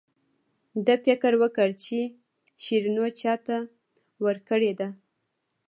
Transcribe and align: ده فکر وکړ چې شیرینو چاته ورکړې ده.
ده 0.85 0.95
فکر 1.05 1.31
وکړ 1.41 1.69
چې 1.85 1.97
شیرینو 2.63 3.05
چاته 3.19 3.57
ورکړې 4.25 4.71
ده. 4.79 4.89